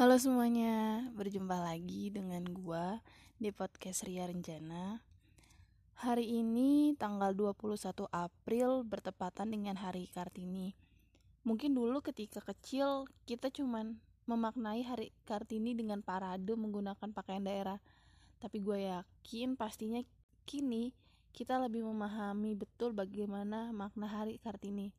[0.00, 3.04] Halo semuanya, berjumpa lagi dengan gua
[3.36, 5.04] di podcast Ria Rencana.
[6.00, 10.72] Hari ini tanggal 21 April bertepatan dengan Hari Kartini.
[11.44, 17.76] Mungkin dulu ketika kecil kita cuman memaknai Hari Kartini dengan parade menggunakan pakaian daerah.
[18.40, 20.00] Tapi gue yakin pastinya
[20.48, 20.96] kini
[21.36, 24.96] kita lebih memahami betul bagaimana makna Hari Kartini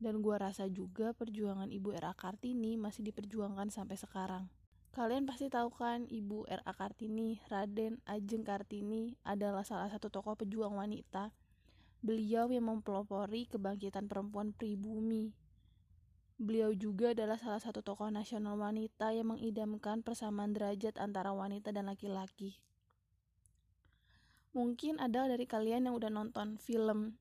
[0.00, 2.16] dan gua rasa juga perjuangan Ibu R.A.
[2.16, 4.48] Kartini masih diperjuangkan sampai sekarang.
[4.90, 6.72] Kalian pasti tahu kan Ibu R.A.
[6.74, 11.30] Kartini, Raden Ajeng Kartini adalah salah satu tokoh pejuang wanita.
[12.02, 15.30] Beliau yang mempelopori kebangkitan perempuan pribumi.
[16.40, 21.86] Beliau juga adalah salah satu tokoh nasional wanita yang mengidamkan persamaan derajat antara wanita dan
[21.86, 22.58] laki-laki.
[24.50, 27.14] Mungkin ada dari kalian yang udah nonton film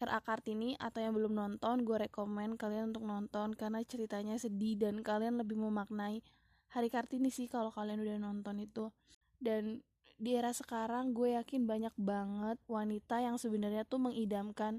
[0.00, 5.04] RA Kartini atau yang belum nonton gue rekomen kalian untuk nonton karena ceritanya sedih dan
[5.04, 6.24] kalian lebih memaknai
[6.70, 8.94] Hari Kartini sih kalau kalian udah nonton itu.
[9.42, 9.82] Dan
[10.20, 14.78] di era sekarang gue yakin banyak banget wanita yang sebenarnya tuh mengidamkan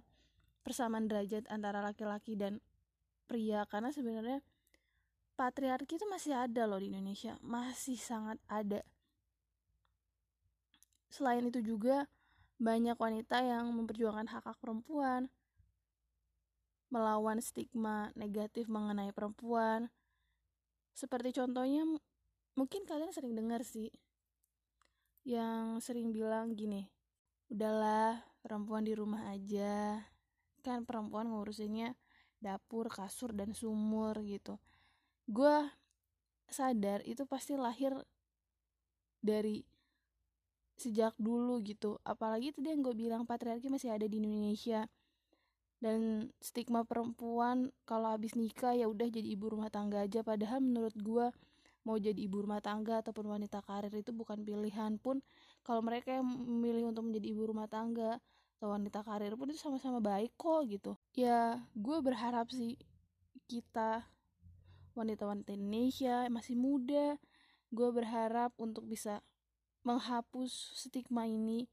[0.64, 2.64] persamaan derajat antara laki-laki dan
[3.28, 4.40] pria karena sebenarnya
[5.36, 8.86] patriarki itu masih ada loh di Indonesia masih sangat ada.
[11.12, 12.08] Selain itu juga
[12.62, 15.34] banyak wanita yang memperjuangkan hak hak perempuan,
[16.94, 19.90] melawan stigma negatif mengenai perempuan.
[20.94, 21.82] Seperti contohnya,
[22.54, 23.90] mungkin kalian sering dengar sih,
[25.26, 26.86] yang sering bilang gini,
[27.50, 30.06] udahlah perempuan di rumah aja,
[30.62, 31.98] kan perempuan ngurusinnya
[32.38, 34.62] dapur, kasur, dan sumur gitu.
[35.26, 35.66] Gue
[36.46, 37.98] sadar itu pasti lahir
[39.18, 39.66] dari
[40.82, 42.02] sejak dulu gitu.
[42.02, 44.90] Apalagi tadi yang gue bilang patriarki masih ada di Indonesia.
[45.82, 50.26] Dan stigma perempuan kalau habis nikah ya udah jadi ibu rumah tangga aja.
[50.26, 51.30] Padahal menurut gue
[51.86, 55.22] mau jadi ibu rumah tangga ataupun wanita karir itu bukan pilihan pun.
[55.62, 58.18] Kalau mereka yang memilih untuk menjadi ibu rumah tangga
[58.62, 60.94] atau wanita karir pun itu sama-sama baik kok gitu.
[61.18, 62.78] Ya gue berharap sih
[63.50, 64.06] kita
[64.94, 67.18] wanita-wanita Indonesia masih muda
[67.72, 69.24] gue berharap untuk bisa
[69.82, 71.66] menghapus stigma ini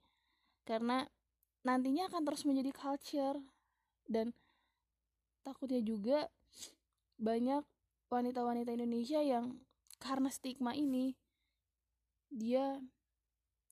[0.65, 1.09] karena
[1.65, 3.39] nantinya akan terus menjadi culture.
[4.09, 4.33] Dan
[5.45, 6.33] takutnya juga
[7.21, 7.65] banyak
[8.09, 9.61] wanita-wanita Indonesia yang
[10.01, 11.13] karena stigma ini
[12.33, 12.81] dia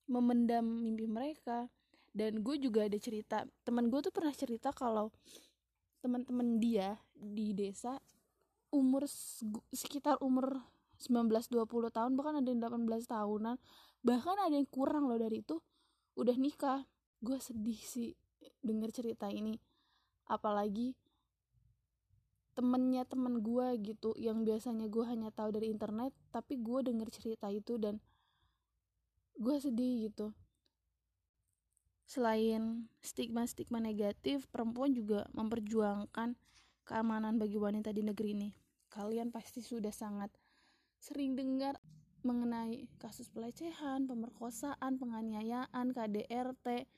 [0.08, 1.68] memendam mimpi mereka.
[2.16, 5.12] Dan gue juga ada cerita teman gue tuh pernah cerita kalau
[6.00, 8.00] teman-teman dia di desa
[8.72, 9.04] umur
[9.72, 10.64] sekitar umur
[10.96, 13.56] 19-20 tahun bahkan ada yang 18 tahunan.
[14.02, 15.60] Bahkan ada yang kurang loh dari itu.
[16.16, 16.84] Udah nikah.
[17.20, 18.16] Gue sedih sih
[18.64, 19.60] denger cerita ini.
[20.26, 20.96] Apalagi
[22.56, 27.52] temennya temen gue gitu yang biasanya gue hanya tahu dari internet tapi gue denger cerita
[27.52, 28.00] itu dan
[29.36, 30.32] gue sedih gitu.
[32.08, 36.38] Selain stigma-stigma negatif perempuan juga memperjuangkan
[36.86, 38.50] keamanan bagi wanita di negeri ini.
[38.88, 40.32] Kalian pasti sudah sangat
[41.06, 41.78] sering dengar
[42.26, 46.90] mengenai kasus pelecehan, pemerkosaan, penganiayaan, KDRT.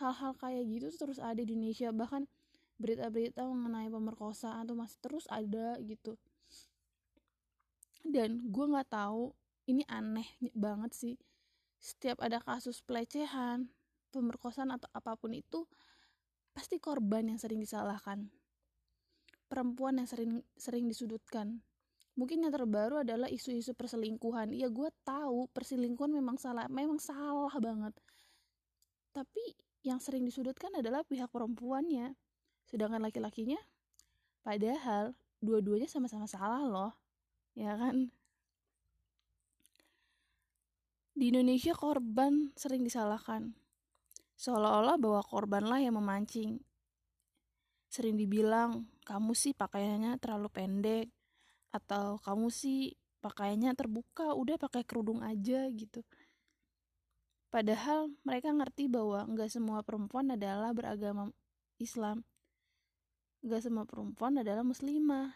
[0.00, 2.24] Hal-hal kayak gitu terus ada di Indonesia, bahkan
[2.80, 6.16] berita-berita mengenai pemerkosaan tuh masih terus ada gitu.
[8.00, 9.36] Dan gue nggak tahu,
[9.68, 10.24] ini aneh
[10.56, 11.14] banget sih.
[11.76, 13.68] Setiap ada kasus pelecehan,
[14.16, 15.68] pemerkosaan atau apa pun itu,
[16.56, 18.32] pasti korban yang sering disalahkan.
[19.52, 21.60] Perempuan yang sering sering disudutkan
[22.20, 24.52] mungkin yang terbaru adalah isu-isu perselingkuhan.
[24.52, 27.96] Ya gue tahu perselingkuhan memang salah memang salah banget.
[29.16, 32.12] Tapi yang sering disudutkan adalah pihak perempuannya.
[32.68, 33.56] Sedangkan laki-lakinya
[34.44, 36.92] padahal dua-duanya sama-sama salah loh
[37.56, 38.12] ya kan?
[41.16, 43.56] Di Indonesia korban sering disalahkan.
[44.36, 46.60] Seolah-olah bahwa korbanlah yang memancing.
[47.88, 51.08] Sering dibilang kamu sih pakaiannya terlalu pendek
[51.70, 56.02] atau kamu sih pakaiannya terbuka udah pakai kerudung aja gitu.
[57.50, 61.34] Padahal mereka ngerti bahwa nggak semua perempuan adalah beragama
[61.82, 62.22] Islam.
[63.42, 65.34] Nggak semua perempuan adalah muslimah.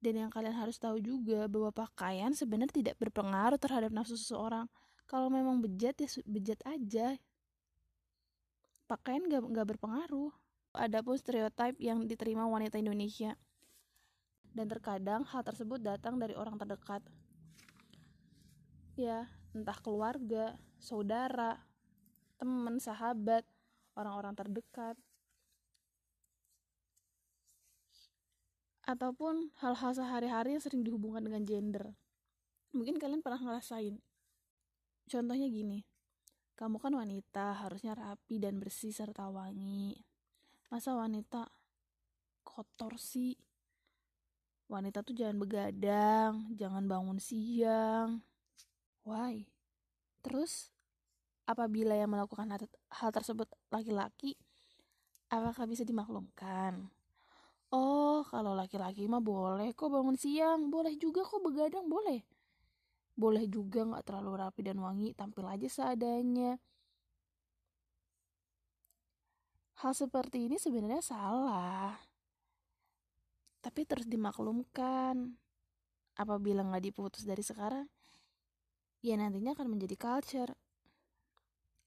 [0.00, 4.68] Dan yang kalian harus tahu juga bahwa pakaian sebenarnya tidak berpengaruh terhadap nafsu seseorang.
[5.04, 7.16] Kalau memang bejat ya bejat aja.
[8.84, 10.32] Pakaian nggak nggak berpengaruh.
[10.74, 13.38] Adapun stereotip yang diterima wanita Indonesia
[14.54, 17.02] dan terkadang hal tersebut datang dari orang terdekat.
[18.94, 21.58] Ya, entah keluarga, saudara,
[22.38, 23.42] teman, sahabat,
[23.98, 24.94] orang-orang terdekat.
[28.84, 31.96] ataupun hal-hal sehari-hari yang sering dihubungkan dengan gender.
[32.76, 33.96] Mungkin kalian pernah ngerasain.
[35.08, 35.84] Contohnya gini,
[36.56, 39.96] kamu kan wanita, harusnya rapi dan bersih serta wangi.
[40.68, 41.48] Masa wanita
[42.44, 43.36] kotor sih?
[44.68, 48.24] Wanita tuh jangan begadang, jangan bangun siang.
[49.04, 49.44] Why?
[50.24, 50.72] Terus,
[51.44, 52.48] apabila yang melakukan
[52.90, 54.34] hal tersebut laki-laki,
[55.28, 56.88] apakah bisa dimaklumkan?
[57.68, 62.24] Oh, kalau laki-laki mah boleh kok bangun siang, boleh juga kok begadang, boleh
[63.14, 66.58] boleh juga nggak terlalu rapi dan wangi tampil aja seadanya
[69.78, 71.94] hal seperti ini sebenarnya salah
[73.64, 75.32] tapi terus dimaklumkan.
[76.20, 77.88] Apabila nggak diputus dari sekarang
[79.00, 80.52] ya nantinya akan menjadi culture.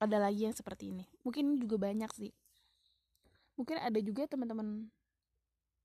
[0.02, 1.06] Ada lagi yang seperti ini.
[1.22, 2.34] Mungkin juga banyak sih.
[3.58, 4.90] Mungkin ada juga teman-teman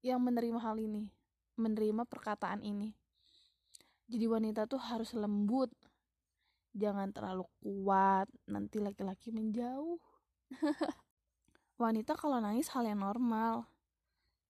[0.04, 1.08] yang menerima hal ini
[1.56, 2.92] menerima perkataan ini.
[4.08, 5.72] Jadi wanita tuh harus lembut.
[6.72, 8.28] Jangan terlalu kuat.
[8.48, 10.00] Nanti laki-laki menjauh.
[11.82, 13.71] Wanita kalau nangis hal yang normal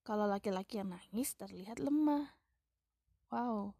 [0.03, 2.35] kalau laki-laki yang nangis terlihat lemah.
[3.31, 3.73] Wow.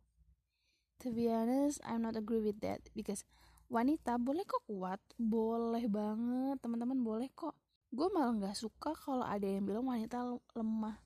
[1.04, 3.28] To be honest I'm not agree with that because
[3.68, 7.54] wanita boleh kok kuat boleh banget teman-teman boleh kok.
[7.94, 10.98] Gue malah nggak suka kalau ada yang bilang wanita lemah.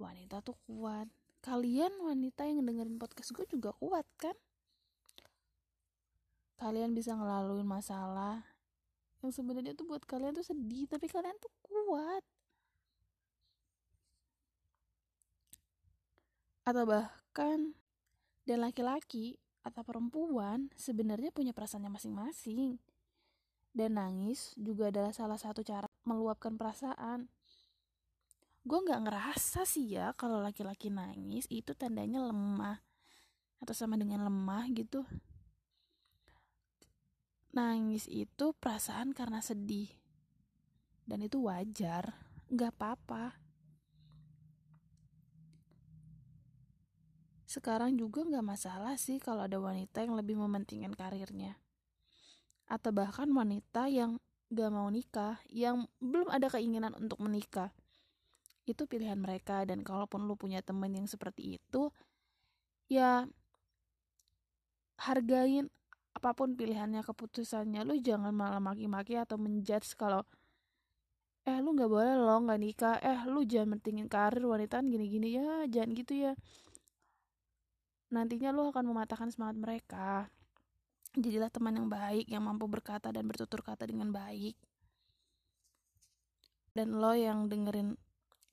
[0.00, 1.06] Wanita tuh kuat.
[1.44, 4.34] Kalian wanita yang dengerin podcast gue juga kuat kan?
[6.58, 8.42] Kalian bisa ngelaluin masalah
[9.24, 12.20] yang sebenarnya tuh buat kalian tuh sedih tapi kalian tuh kuat
[16.64, 17.76] atau bahkan
[18.48, 22.80] dan laki-laki atau perempuan sebenarnya punya perasaannya masing-masing.
[23.74, 27.26] Dan nangis juga adalah salah satu cara meluapkan perasaan.
[28.64, 32.80] Gue nggak ngerasa sih ya kalau laki-laki nangis itu tandanya lemah
[33.60, 35.04] atau sama dengan lemah gitu.
[37.52, 39.90] Nangis itu perasaan karena sedih.
[41.04, 42.14] Dan itu wajar
[42.48, 43.43] nggak apa-apa
[47.54, 51.54] sekarang juga nggak masalah sih kalau ada wanita yang lebih mementingkan karirnya.
[52.66, 54.18] Atau bahkan wanita yang
[54.50, 57.70] gak mau nikah yang belum ada keinginan untuk menikah.
[58.66, 61.94] Itu pilihan mereka dan kalaupun lu punya temen yang seperti itu
[62.90, 63.24] ya
[64.98, 65.70] hargain
[66.14, 67.86] apa pun pilihannya keputusannya.
[67.86, 70.26] Lu jangan malah maki-maki atau menjudge kalau
[71.44, 72.96] eh lu nggak boleh lo nggak nikah.
[72.98, 75.38] Eh lu jangan mentingin karir wanita gini-gini.
[75.38, 76.32] Ya jangan gitu ya
[78.14, 80.30] nantinya lu akan mematahkan semangat mereka.
[81.14, 84.54] Jadilah teman yang baik yang mampu berkata dan bertutur kata dengan baik.
[86.74, 87.94] Dan lo yang dengerin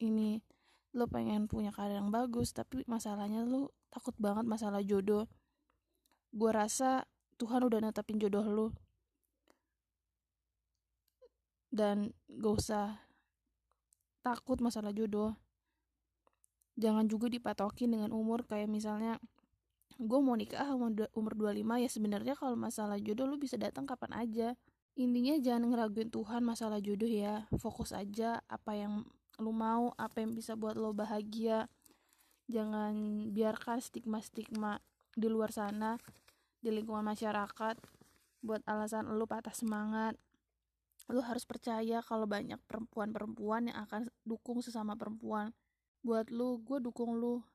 [0.02, 0.42] ini
[0.98, 5.30] lo pengen punya karir yang bagus tapi masalahnya lo takut banget masalah jodoh.
[6.34, 7.06] Gue rasa
[7.38, 8.68] Tuhan udah netapin jodoh lo
[11.72, 13.00] dan gak usah
[14.22, 15.34] takut masalah jodoh.
[16.78, 19.18] Jangan juga dipatokin dengan umur kayak misalnya
[20.02, 20.74] gue mau nikah
[21.14, 24.50] umur 25 ya sebenarnya kalau masalah jodoh lu bisa datang kapan aja.
[24.98, 27.46] Intinya jangan ngeraguin Tuhan masalah jodoh ya.
[27.62, 29.06] Fokus aja apa yang
[29.38, 31.70] lu mau apa yang bisa buat lo bahagia.
[32.50, 34.82] Jangan biarkan stigma-stigma
[35.14, 36.02] di luar sana
[36.66, 37.78] di lingkungan masyarakat
[38.42, 40.18] buat alasan lu patah semangat.
[41.14, 45.54] Lu harus percaya kalau banyak perempuan-perempuan yang akan dukung sesama perempuan.
[46.02, 47.46] Buat lu gue dukung lu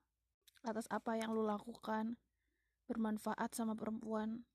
[0.62, 2.14] atas apa yang lu lakukan
[2.86, 4.46] bermanfaat sama perempuan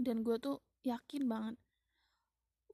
[0.00, 1.56] dan gue tuh yakin banget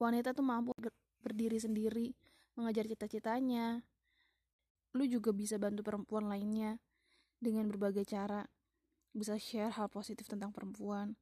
[0.01, 0.73] wanita tuh mampu
[1.21, 2.17] berdiri sendiri
[2.57, 3.85] mengajar cita-citanya.
[4.91, 6.81] Lu juga bisa bantu perempuan lainnya
[7.39, 8.43] dengan berbagai cara.
[9.11, 11.19] Bisa share hal positif tentang perempuan,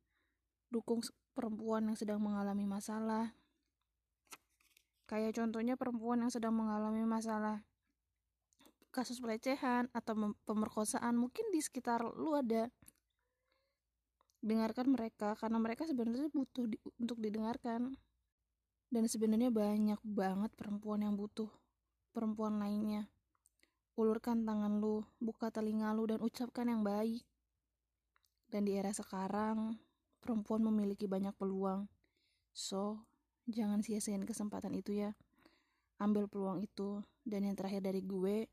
[0.70, 1.01] dukung
[1.34, 3.34] perempuan yang sedang mengalami masalah.
[5.10, 7.66] Kayak contohnya perempuan yang sedang mengalami masalah
[8.89, 12.74] kasus pelecehan atau pemerkosaan mungkin di sekitar lu ada
[14.39, 17.91] dengarkan mereka karena mereka sebenarnya butuh di, untuk didengarkan
[18.89, 21.51] dan sebenarnya banyak banget perempuan yang butuh
[22.10, 23.05] perempuan lainnya.
[24.00, 27.22] Ulurkan tangan lu, buka telinga lu, dan ucapkan yang baik.
[28.50, 29.77] Dan di era sekarang,
[30.24, 31.86] perempuan memiliki banyak peluang.
[32.55, 33.05] So,
[33.46, 35.13] jangan sia-siain kesempatan itu ya.
[36.01, 37.03] Ambil peluang itu.
[37.22, 38.48] Dan yang terakhir dari gue,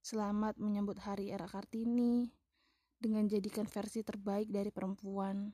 [0.00, 2.41] selamat menyambut hari era Kartini
[3.02, 5.50] dengan jadikan versi terbaik dari perempuan.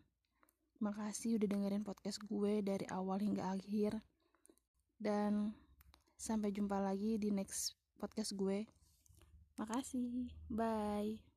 [0.85, 3.97] Makasih udah dengerin podcast gue dari awal hingga akhir.
[5.00, 5.57] Dan
[6.21, 8.69] sampai jumpa lagi di next podcast gue.
[9.57, 10.28] Makasih.
[10.52, 11.28] Bye.